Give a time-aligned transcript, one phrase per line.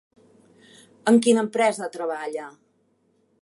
[1.11, 2.49] En quina empresa treballa?